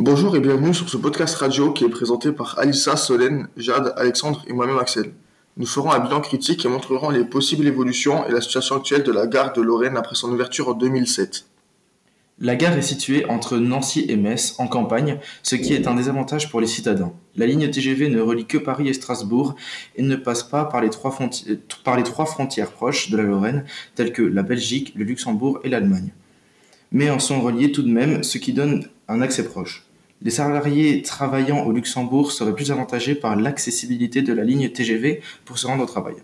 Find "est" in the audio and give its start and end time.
1.84-1.88, 12.78-12.82, 15.74-15.88